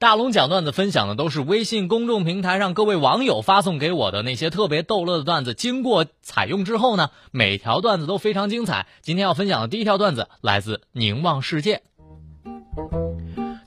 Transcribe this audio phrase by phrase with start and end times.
[0.00, 8.86] 大龙讲段子分享的都是微信公众平台上各位网友发送给我的那些特别逗乐的段子，经过采用之后呢，每条段子都非常精彩。
[9.00, 11.82] 今天要分享的第一条段子来自凝望世界。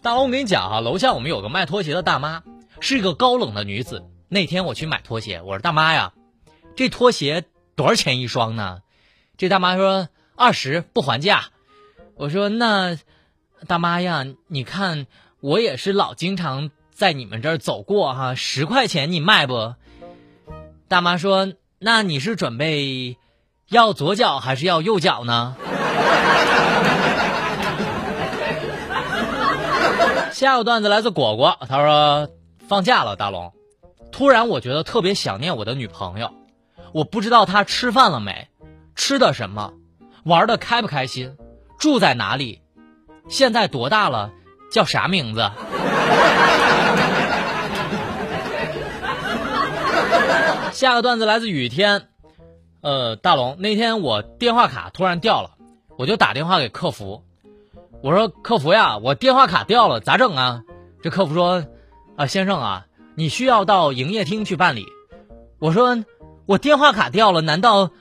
[0.01, 2.43] 大龙，我跟你讲啊，楼下我们有个卖拖鞋的大妈，
[2.79, 4.05] 是一个高冷的女子。
[4.29, 6.13] 那天我去买拖鞋，我说大妈呀，
[6.77, 7.43] 这拖鞋
[7.75, 8.79] 多少钱一双呢？
[9.35, 11.49] 这大妈说二十不还价。
[12.15, 12.97] 我说那
[13.67, 15.07] 大妈呀，你看
[15.41, 19.73] 我也是老经常在你们这儿走过哈，十块钱你卖不？
[20.87, 23.17] 大妈说那你是准备
[23.67, 25.55] 要左脚还是要右脚呢？
[30.31, 32.29] 下个段子来自果果，他说
[32.67, 33.51] 放假了，大龙，
[34.11, 36.31] 突然我觉得特别想念我的女朋友，
[36.93, 38.47] 我不知道她吃饭了没，
[38.95, 39.73] 吃的什么，
[40.23, 41.35] 玩的开不开心，
[41.79, 42.61] 住在哪里，
[43.27, 44.31] 现在多大了，
[44.71, 45.51] 叫啥名字？
[50.71, 52.07] 下个段子来自雨天，
[52.81, 55.51] 呃，大龙，那天我电话卡突然掉了，
[55.97, 57.23] 我就打电话给客服。
[58.01, 60.63] 我说客服呀，我电话卡掉了，咋整啊？
[61.03, 61.65] 这客服说，
[62.15, 64.87] 啊先生啊，你需要到营业厅去办理。
[65.59, 66.03] 我说
[66.47, 67.91] 我电话卡掉了，难道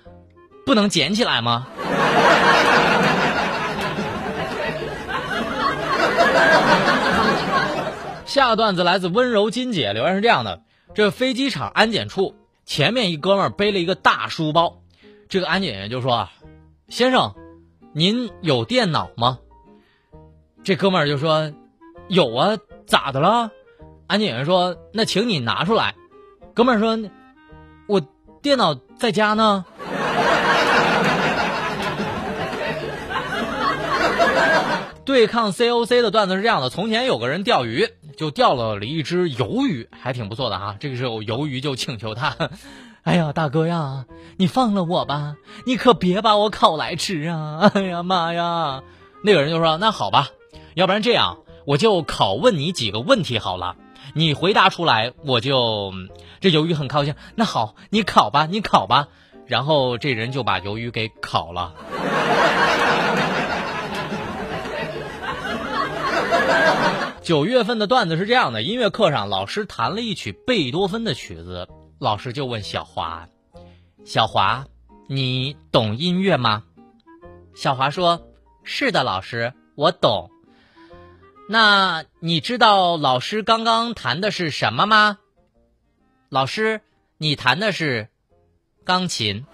[0.65, 1.67] 不能捡起来吗？
[8.31, 10.63] 下个段子来自温柔金姐，留言是这样的：
[10.95, 14.83] 这飞机场安检处前面一哥们儿背了一个大书包，
[15.29, 16.29] 这个安检员就说
[16.89, 17.35] ：“先生，
[17.93, 19.41] 您有电脑吗？”
[20.63, 21.51] 这哥们儿就说
[22.07, 23.51] ：“有啊，咋的了？”
[24.07, 25.97] 安检员说：“那请你拿出来。”
[26.55, 27.11] 哥们儿说
[27.89, 28.01] ：“我
[28.41, 29.65] 电脑在家呢。”
[35.05, 37.89] 对抗 COC 的段子是这样的：从前有个人钓鱼，
[38.21, 40.77] 就钓了了一只鱿鱼，还挺不错的哈。
[40.79, 42.37] 这个时候鱿鱼就请求他
[43.03, 44.05] ：“哎呀，大哥呀，
[44.37, 47.71] 你放了我吧，你可别把我烤来吃啊！
[47.73, 48.83] 哎呀妈呀！”
[49.25, 50.29] 那个人就说：“那好吧。”
[50.77, 53.77] 要不然这样，我就拷问你几个问题好了，
[54.15, 55.95] 你回答出来，我就
[56.41, 57.15] 这鱿鱼很高兴。
[57.37, 59.09] 那好，你烤吧，你烤吧。
[59.47, 61.73] 然后这人就把鱿鱼给烤了。
[67.31, 71.69] 九月份的段子是这样的：音乐课上，老师弹了一曲贝多芬的曲子，
[72.01, 73.29] 老师就问小华
[74.05, 74.67] ：“小华，
[75.07, 76.65] 你懂音乐吗？”
[77.55, 78.27] 小华说
[78.65, 80.29] ：“是的，老师，我懂。”
[81.49, 85.21] 那你知道老师刚刚弹的是什么吗？
[86.31, 86.81] 老师，
[87.17, 88.09] 你弹的是
[88.83, 89.47] 钢琴。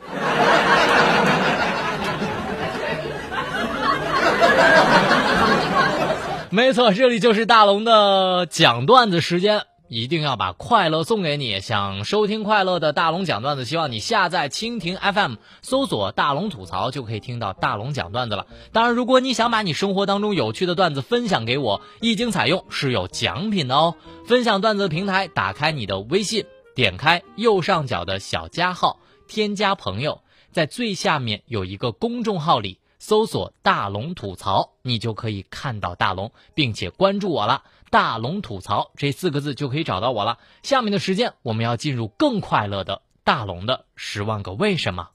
[6.50, 11.60] 没错，这里就是大龙的讲段子时间，一定要把快乐送给你。
[11.60, 18.46] 想收听快乐的大龙讲段子，希望你下载蜻蜓 FM，搜索“大龙吐槽”，就可以听到大龙讲段子了。
[18.72, 23.96] 当然，如果你想把你生活当中有趣的段子分享给我，一经采用是有奖品的哦。
[24.26, 26.44] 分享段子的平台，打开你的微信，
[26.76, 30.20] 点开右上角的小加号，添加朋友，
[30.52, 32.78] 在最下面有一个公众号里。
[33.08, 37.62] 搜索“大龙吐槽”，你就可以看到大龙，并且关注我了。
[37.88, 40.38] “大龙吐槽”这四个字就可以找到我了。
[40.64, 45.10] 下面的时间，我们要进入更快乐的大龙的十万个为什么。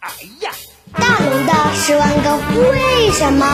[0.00, 0.10] 哎
[0.42, 0.52] 呀，
[0.92, 3.46] 大龙的十万个为什么？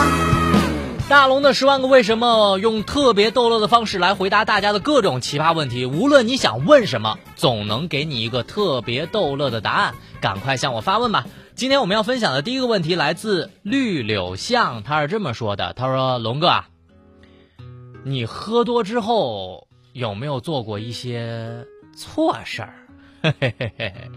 [1.07, 5.85] 大龙的十万个为什么，用特别逗乐的方式来回答大家的各种奇葩问题。
[5.85, 9.95] 无论你想问什么，总能给你一个特别逗乐的答案。
[10.19, 11.25] 赶快向我发问吧！
[11.59, 16.69] 今天我们要分享的第一个问题来自绿柳巷，他是这么说的：“他说，龙哥啊，
[18.05, 21.65] 你喝多之后有没有做过一些
[21.97, 22.87] 错事儿？”
[23.21, 24.09] 嘿 嘿嘿嘿嘿，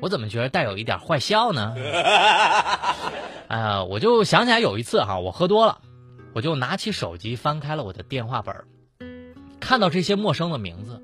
[0.00, 1.74] 我怎么觉得带有一点坏笑呢？
[3.48, 5.82] 哎 呀，我就想起来有一次哈，我喝多了，
[6.32, 8.56] 我就拿起手机翻开了我的电话本
[9.60, 11.02] 看到这些陌生的名字，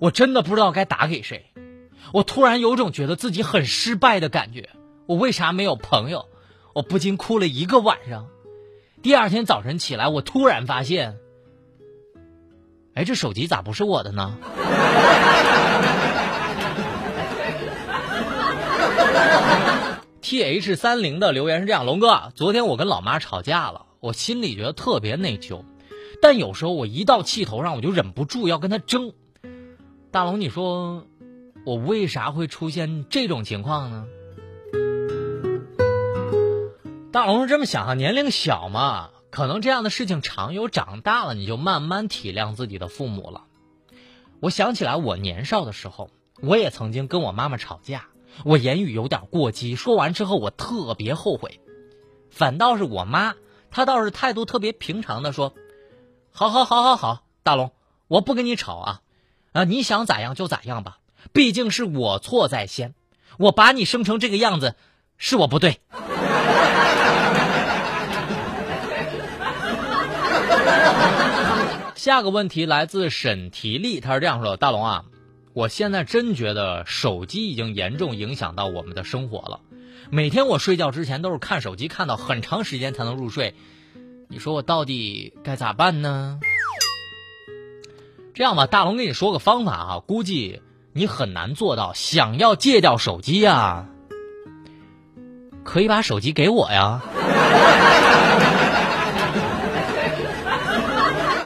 [0.00, 1.52] 我真的不知道该打给谁。
[2.12, 4.70] 我突然有种觉得自己很失败的感觉。
[5.06, 6.26] 我为啥没有朋友？
[6.72, 8.28] 我不禁哭了一个晚上。
[9.02, 11.18] 第二天早晨起来，我突然发现，
[12.94, 14.36] 哎，这手机咋不是我的呢
[20.20, 25.64] ？T H 三零的留言是这样：龙哥，昨天我跟老妈吵架了，我心里觉得特别内疚，
[26.22, 29.12] 但有时候我一到气头上，我就忍不住要跟她争。
[30.12, 31.06] 大龙，你说
[31.64, 34.06] 我为啥会出现这种情况呢？
[37.12, 43.44] 大龙是这么想啊，年龄小嘛，可能这样的事情常有，长大了你就慢慢体谅自己的父母了。
[44.40, 46.10] 我想起来，我年少的时候，
[46.40, 48.06] 我也曾经跟我妈妈吵架。
[48.44, 51.60] 我言语有点过激，说完之后我特别后悔，
[52.30, 53.34] 反倒是我妈，
[53.72, 55.52] 她倒是态度特别平常的说
[56.32, 57.72] ：“好好好好好，大龙，
[58.06, 59.00] 我不跟你吵啊，
[59.52, 60.99] 啊，你想咋样就咋样吧，
[61.32, 62.94] 毕竟是我错在先，
[63.38, 64.74] 我把你生成这个样子，
[65.16, 65.80] 是我不对。
[71.96, 75.04] ”下个问题来自沈提丽，他是这样说的：“大龙啊。”
[75.52, 79.60] 我现在真觉得手机已经严重影响到我们的生活了，
[80.08, 83.56] 每天我睡觉之前都是看手机，看到很长时间才能入睡。
[84.28, 86.38] 你说我到底该咋办呢？
[88.32, 91.92] 这样吧，大龙给你说个方法啊，估计你很难做到。
[91.94, 93.86] 想要戒掉手机呀，
[95.64, 97.02] 可以把手机给我呀。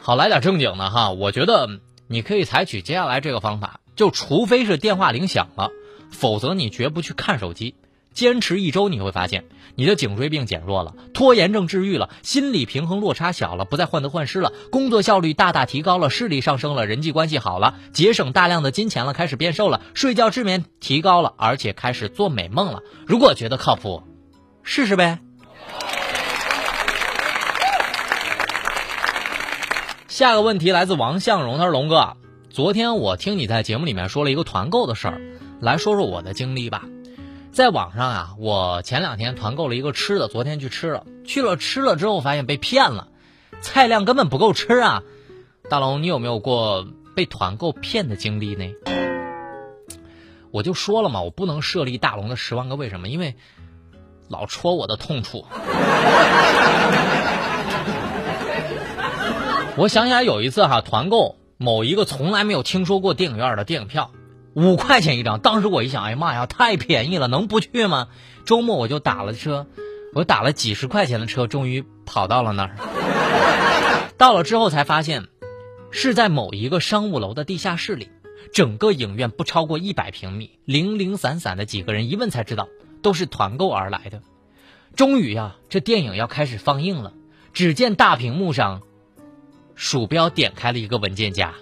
[0.01, 3.79] 好，来点正经的哈，我觉得你可以采取接下来这个方法。
[3.95, 5.71] 就除非是电话铃响了，
[6.11, 7.75] 否则你绝不去看手机。
[8.15, 9.43] 坚持一周，你会发现
[9.75, 22.81] 你的颈椎病减弱了，拖延症治愈了，心理平衡落差小了，不再患得患失了，工作效率大大提高了，视力上升了，人际关系好了，节省大量的金钱了，开始变瘦了，睡觉睡眠提高了，而且开始做美梦了。
[23.05, 24.01] 如果觉得靠谱，
[24.63, 25.19] 试试呗。
[30.07, 32.15] 下个问题来自王向荣，他说：“龙哥。”
[32.49, 35.19] 昨天我听你在节目里面说了一个团购的事儿，
[35.59, 36.85] 来说说我的经历吧。
[37.55, 43.07] 在网上啊，我前两天团购了一个吃的，昨天去吃了，去了吃了之后发现被骗了，
[43.61, 45.03] 菜量根本不够吃啊。
[45.69, 46.85] 大龙，你有没有过
[47.15, 48.65] 被团购骗的经历呢？
[50.51, 53.37] 我就说了嘛，我不能设立大龙的十万个为什么，因为
[54.27, 55.45] 老戳我的痛处。
[59.77, 61.37] 我想起来有一次哈，团购。
[61.57, 64.11] 某一个从来没有听说过电影院的电影票，
[64.55, 65.39] 五块钱一张。
[65.41, 68.07] 当时我一想，哎呀妈呀，太便宜了，能不去吗？
[68.45, 69.67] 周末我就打了车，
[70.13, 72.77] 我打了几十块钱的车，终于跑到了那儿。
[74.17, 75.25] 到了之后才发现，
[75.91, 78.09] 是在某一个商务楼的地下室里，
[78.53, 82.69] 整个影院不超过一百平米，零零散散的几个人，一问才知道
[83.01, 84.21] 都是团购而来的。
[84.95, 87.11] 终于呀，这电影要开始放映了，
[87.51, 88.81] 只见大屏幕上。
[89.77, 91.53] 鼠标点开了一个文件夹。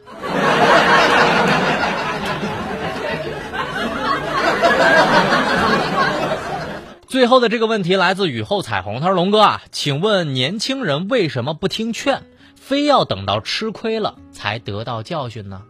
[7.14, 12.24] 最后的这个问题来自雨后彩虹，他说：“龙哥啊，请问年轻人为什么不听劝，
[12.56, 15.62] 非要等到吃亏了才得到教训呢？”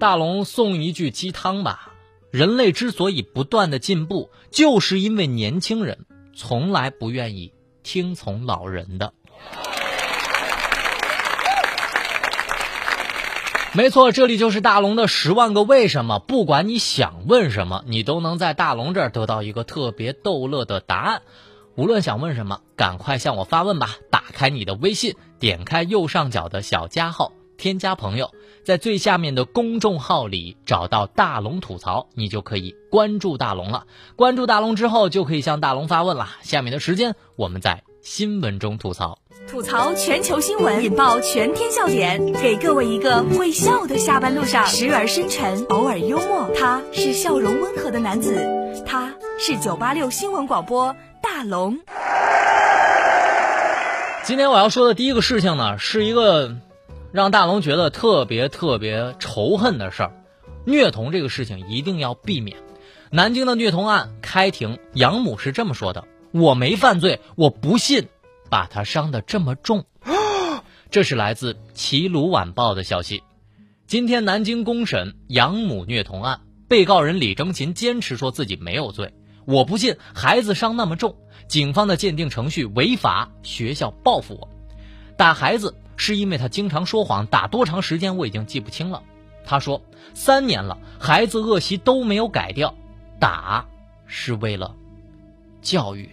[0.00, 1.92] 大龙送一句鸡汤吧：
[2.30, 7.52] 人类之所以不断的进步，就是因为年轻人从来不愿意
[7.82, 9.12] 听从老人的。
[13.78, 16.18] 没错，这里就是大龙的十万个为什么。
[16.18, 21.22] 不管你想问什么，你都能在大龙这儿得到一个特别逗乐的答案。
[21.76, 23.98] 无论想问什么，赶快向我发问吧！
[24.10, 28.32] 打开你的微信，点开右上角的小加号，添加朋友，
[28.64, 33.86] 在最下面的公众号里找到大龙吐槽，你就可以关注大龙了。
[34.16, 36.30] 关注大龙之后，就可以向大龙发问了。
[36.42, 39.20] 下面的时间，我们在新闻中吐槽。
[39.48, 46.50] 吐槽全球新闻，引爆全天笑点，给各位一个会笑的下班路上，时而深沉，偶尔幽默。
[46.54, 48.46] 他是笑容温和的男子，
[48.84, 51.78] 他是九八六新闻广播大龙。
[54.24, 56.54] 今天我要说的第一个事情呢，是一个
[57.10, 60.12] 让大龙觉得特别特别仇恨的事儿，
[60.66, 62.58] 虐童这个事情一定要避免。
[63.10, 68.08] 南京的虐童案开庭，养母是这么说的：“我没犯罪，我不信。”
[68.48, 69.84] 把他伤得这么重，
[70.90, 73.22] 这是来自《齐鲁晚报》的消息。
[73.86, 79.14] 今天南京公审养母虐童案，被告人李征琴坚持说自己没有罪。
[79.46, 84.48] 我不信孩子伤那么重，警方的鉴定程序违法，学校报复我。
[85.16, 89.02] 打孩子是因为他经常说谎，打多长时间我已经记不清了。
[89.44, 92.74] 他说三年了，孩子恶习都没有改掉，
[93.18, 93.66] 打
[94.06, 94.74] 是为了
[95.62, 96.10] 教育。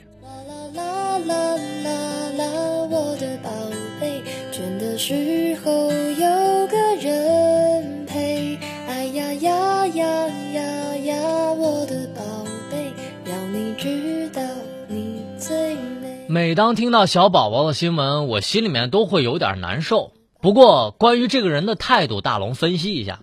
[16.56, 20.14] 当听到小宝宝的新闻，我心里面都会有点难受。
[20.42, 23.20] 不过，关于这个人的态度，大龙分析一下，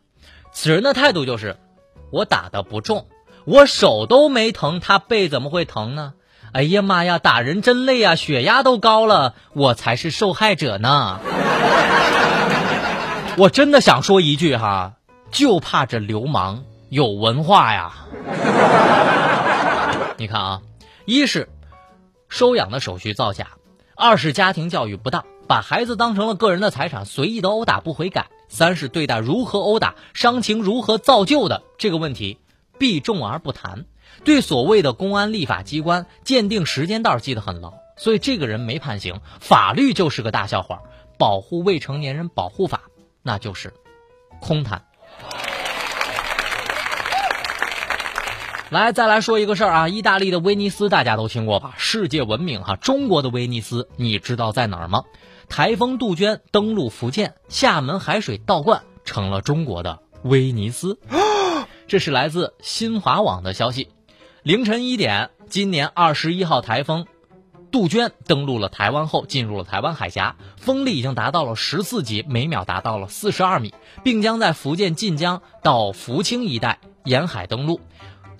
[0.52, 1.56] 此人的态度就是：
[2.10, 3.06] 我打的不重，
[3.46, 6.12] 我手都没疼，他背怎么会疼呢？
[6.52, 11.18] 哎呀妈呀，打人真累啊，血压都高了，我才是受害者呢。
[13.38, 14.92] 我真的想说一句哈，
[15.30, 17.94] 就怕这流氓有文化呀。
[20.18, 20.60] 你看啊，
[21.06, 21.48] 一是
[22.32, 23.58] 收养的手续造假，
[23.94, 32.38] 二是家庭教育不当，把孩子当成了个人的财产，随意的殴打不悔改；三是对待如何殴打、伤情如何造就的这个问题
[32.78, 33.84] 避重而不谈。
[34.24, 40.80] 对所谓的公安立法机关鉴定时间段记得很牢，所以这个人没判刑，法律就是个大笑话。
[41.18, 42.80] 保护未成年人保护法
[43.22, 43.74] 那就是
[44.40, 44.86] 空谈。
[48.72, 51.74] 来，再来说一个事儿啊，意大利的威尼斯大家都听过吧？
[51.76, 55.02] 世界闻名哈，中国的威尼斯你知道在哪儿吗？
[55.50, 60.98] 台风杜鹃登陆福建，厦门海水倒灌成了中国的威尼斯。
[61.86, 63.90] 这是来自新华网的消息。
[64.42, 67.04] 凌晨一点，今年二十一号台风
[67.70, 77.78] 杜鹃登陆了台湾后，进入了台湾海峡，风力已经达到了十四级，每秒达到了四十二米，并将在福建晋江到福清一带沿海登陆。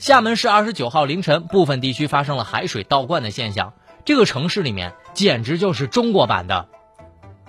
[0.03, 3.73] 厦门市二十九号凌晨，部分地区发生了海水倒灌的现象。
[4.05, 6.67] 这个城市里面简直就是中国版的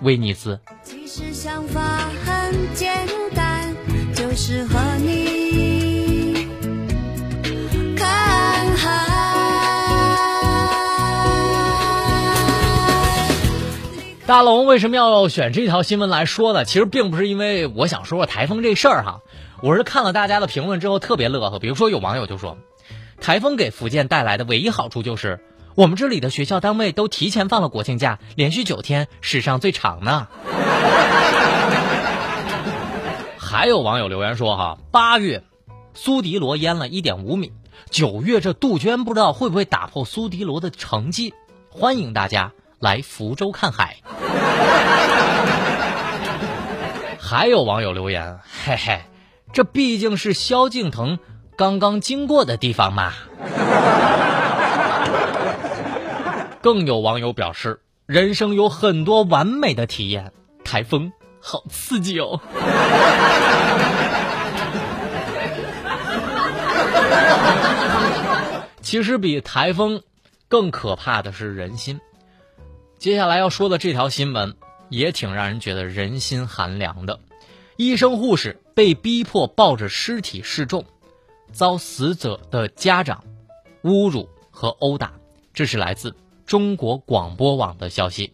[0.02, 0.60] 威尼斯。
[0.84, 1.80] 其实想法
[2.24, 3.74] 很简单，
[4.14, 6.46] 就是和你
[7.96, 8.06] 看
[8.76, 9.00] 海。
[14.26, 16.64] 大龙为什么要选这条新闻来说呢？
[16.64, 19.22] 其实并不是因为我想说说台风这事儿哈，
[19.64, 21.58] 我是看了大家的评论之后特别乐呵。
[21.58, 22.58] 比如说有网友就说，
[23.18, 25.42] 台风给福建带来的唯一好处就是，
[25.74, 30.28] 我们这里的学校单位都提前放了国庆假，连续九天，史上最长呢。
[33.38, 35.42] 还有网友留言说哈，八月
[35.94, 37.50] 苏迪罗淹了一点五米，
[37.88, 41.32] 九月这杜鹃不知道会不会打破苏迪罗的成绩，
[41.70, 43.96] 欢迎大家来福州看海。
[47.18, 49.00] 还有网友留言，嘿嘿，
[49.52, 51.18] 这毕竟是萧敬腾
[51.56, 53.12] 刚刚经过的地方嘛。
[56.60, 60.32] 更有网友表示，人生有很多完美的体验，
[60.64, 62.40] 台风好刺激哦。
[68.80, 70.02] 其实比台风
[70.48, 72.00] 更可怕的是人心。
[72.98, 74.56] 接下来要说的这条新闻
[74.88, 77.20] 也挺让人觉得人心寒凉的。
[77.76, 80.84] 医生护士被逼迫抱着尸体示众，
[81.50, 83.24] 遭死者的家长
[83.82, 85.12] 侮辱和殴打。
[85.52, 86.14] 这是来自
[86.46, 88.32] 中国广播网的消息。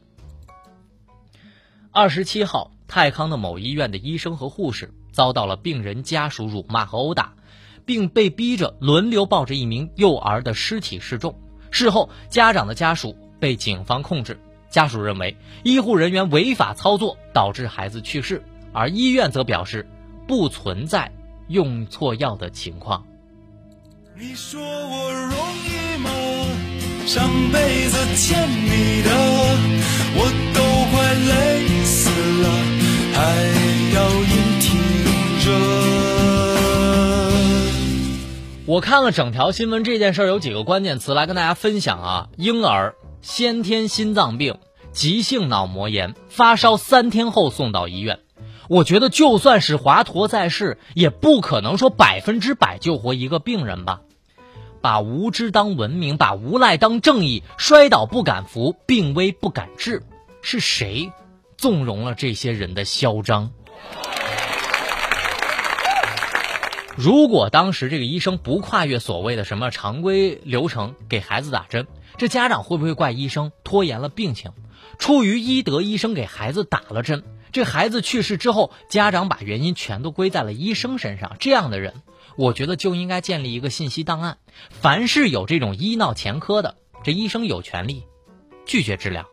[1.90, 7.35] 二十七号，泰康的某医院的医生和护士遭到了病人家属辱骂和殴打，
[7.87, 11.35] 并被逼着轮流抱着一名幼儿的尸体示众。
[11.70, 14.38] 事后，家长的家属被警方控制。
[14.68, 19.86] 家属认为医护人员违法操作导致孩子去世，而医院则表示
[20.26, 21.12] 不存在
[21.48, 23.04] 用错药的情况。
[24.16, 25.32] 你说我容
[25.64, 26.10] 易吗？
[27.06, 29.10] 上辈子欠你的，
[30.14, 30.60] 我都
[30.92, 32.10] 快累死
[32.42, 32.46] 了，
[33.14, 33.18] 还
[33.94, 34.68] 要硬挺
[35.44, 35.48] 着。
[38.66, 44.58] 我看了整条新闻，这件事儿有几个关键词来跟大家分享啊：婴儿先天心脏病、
[44.92, 48.20] 急性脑膜炎，发烧三天后送到医院。
[48.70, 54.02] 我觉得就算是华佗在世，也不可能说百分之百救活一个病人吧。
[54.80, 60.04] 把无知当文明，把无赖当正义，摔倒不敢扶，病危不敢治，
[60.40, 61.10] 是谁
[61.56, 63.50] 纵容了这些人的嚣张？
[66.94, 74.52] 如果当时这个医生不跨越所谓的什么常规流程给孩子打针，这家长会不会怪医生拖延了病情？
[75.00, 81.37] 出于医德，医生给孩子打了针，这孩子去世之后，家长把原因全都归在了医生身上。
[81.40, 82.02] 这样的人，
[82.37, 84.38] 我觉得就应该建立一个信息档案，
[84.71, 88.04] 凡是有这种医闹前科的，这医生有权利
[88.66, 89.26] 拒绝治疗。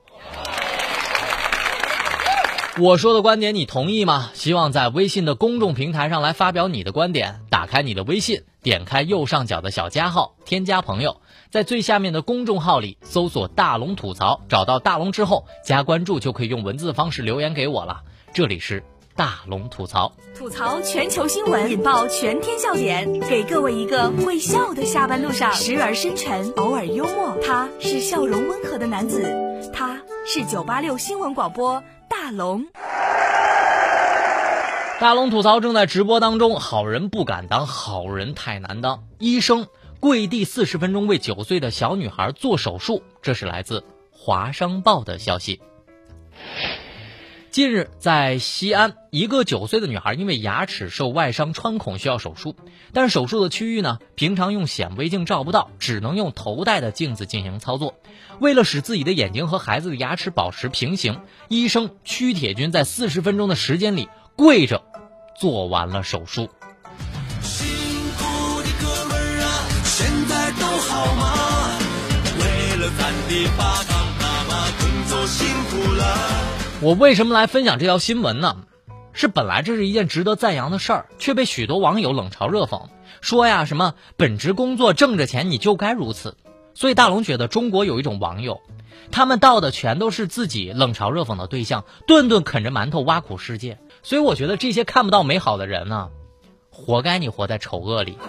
[2.80, 4.30] 我说的观点你同意吗？
[4.36, 7.40] 希望在微信的公众平台上来发表你的观点。
[7.50, 18.04] 打开你的微信，点开右上角的小加号，添加朋友，在最下面的公众号里搜索“大龙吐槽”，找到大龙之后加关注，就可以用文字方式留言给我了。
[18.34, 18.84] 这里是
[19.16, 27.36] 大龙吐槽，吐槽全球新闻，引爆全天笑点，给各位一个会笑的下班路上，时而深沉，偶尔幽默。
[27.44, 29.24] 他是笑容温和的男子，
[29.74, 32.68] 他是九八六新闻广播大龙。
[35.00, 39.04] 大龙吐槽正在直播当中，好人不敢当，好人太难当。
[39.18, 39.68] 医生
[40.00, 43.80] 跪地四十分钟为九岁的小女孩做手术，这是来自
[44.12, 45.60] 《华商报》的消息。
[47.58, 52.56] 近日，在西安，一个九岁的女孩因为牙齿受外伤穿孔需要手术，
[52.94, 57.96] 但手术的区域呢，平常用显微镜照不到，只能用头戴的镜子进行操作。
[58.40, 64.08] 为了使自己的眼睛和孩子的牙齿保持平行，医生屈铁军在四十分钟的时间里。
[64.36, 64.84] 跪着
[65.36, 66.52] 做完了手术。
[67.42, 67.68] 辛
[68.20, 69.50] 苦的哥们儿啊，
[69.84, 71.80] 现在都好吗？
[72.38, 73.97] 为了咱的爸爸。
[76.80, 78.58] 我为什么来分享这条新闻呢？
[79.12, 82.84] 是本来这是一件值得赞扬的事儿，却被许多网友冷嘲热讽，
[83.20, 86.38] 说呀什么本职工作挣着钱你就该如此。
[86.76, 88.62] 所以大龙觉得中国有一种网友，
[89.10, 93.80] 他们盗的全都是自己冷嘲热讽的对象，顿顿啃着馒头挖苦世界。
[94.04, 96.10] 所以我觉得这些看不到美好的人呢，
[96.70, 98.20] 活该你活在丑恶里。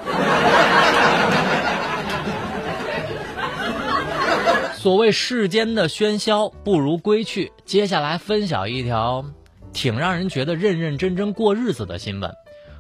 [4.79, 7.51] 所谓世间的喧嚣不如归去。
[7.65, 9.25] 接下来分享一条
[9.73, 12.33] 挺让人觉得认认真真过日子的新闻：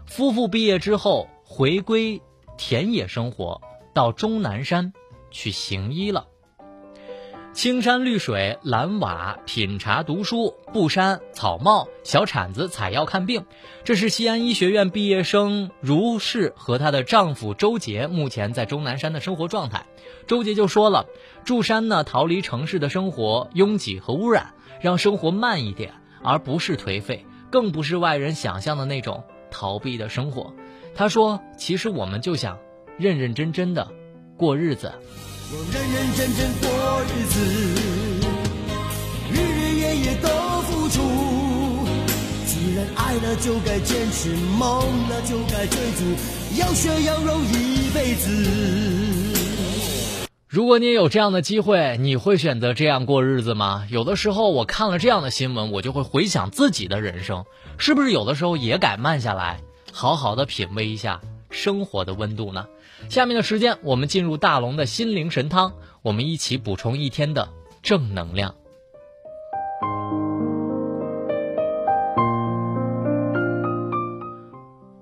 [0.06, 2.22] 夫妇毕业之后回归
[2.56, 3.60] 田野生活，
[3.92, 4.92] 到终南山
[5.32, 6.24] 去行医了。
[7.58, 13.46] 青山绿水，蓝瓦品茶读书，布衫草帽，小铲子采药看病。
[13.82, 19.86] 这是西安医学院毕业生如是和她的丈夫周杰目前在终南山的生活状态。
[20.28, 21.06] 周杰就说了，
[21.44, 30.54] 住山呢，逃离城市的生活拥挤和污染，让生活慢一点，而不是颓废，更不是外人想象的那种逃避的生活。
[30.94, 32.56] 他说，其实我们就想
[32.98, 33.88] 认认真真的
[34.36, 34.92] 过日子。
[35.50, 36.68] 我认认真真过
[37.04, 37.40] 日子，
[39.32, 40.28] 日日夜夜都
[40.60, 41.00] 付出。
[42.44, 48.28] 既然爱了就该坚持，梦了就该追逐，要血要肉一辈子。
[50.48, 53.86] 如果你也有这样的机会，你会选择这样过日子吗？
[53.88, 57.46] 有的时候我看了这样的新闻，我就会回想自己的人生，
[57.78, 62.66] 是不是有的时候也该慢下来，好好的品味一下生活的温度呢？
[63.08, 67.48] 下面的时间，我们进入大龙的心灵神汤，我们一起补充一天的
[67.82, 68.54] 正能量。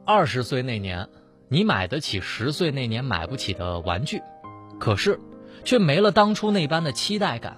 [0.04, 1.08] 二十岁那年，
[1.48, 4.22] 你买得起十岁那年买不起的玩具，
[4.78, 5.18] 可是
[5.64, 7.56] 却没了当初那般的期待感。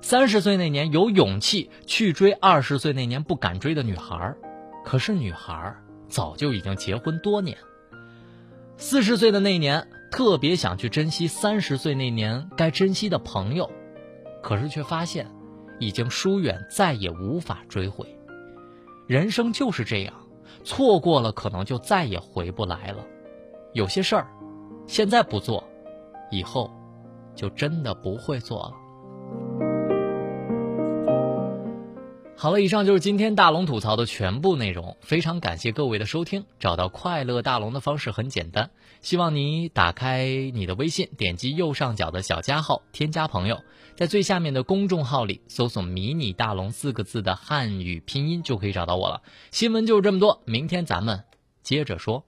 [0.00, 4.32] 三十岁那年，有勇气去追二十岁那年不敢追的女孩，
[4.84, 5.74] 可是女孩
[6.08, 7.58] 早就已经结婚多年。
[8.78, 13.70] 四十岁的那年，特别想去珍惜三十岁那年该珍惜的朋友，
[14.42, 15.26] 可是却发现，
[15.80, 18.06] 已经疏远，再也无法追回。
[19.06, 20.14] 人生就是这样，
[20.62, 23.04] 错过了，可能就再也回不来了。
[23.72, 24.28] 有些事儿，
[24.86, 25.64] 现在不做，
[26.30, 26.70] 以后，
[27.34, 28.74] 就真的不会做了。
[32.38, 34.98] 好了，以上就是今天大龙吐槽的全部内容。
[35.00, 36.44] 非常感谢各位的收听。
[36.60, 38.70] 找到快乐大龙的方式很简单，
[39.00, 43.62] 希望你打开你的微信，点击右上角的小加号，添加朋友，
[43.96, 49.22] 在最下面的公众号里搜索“迷你大龙”四个字的汉语拼音，就可以找到我了。
[49.50, 51.24] 新闻就是这么多，明天咱们
[51.62, 52.22] 接着说。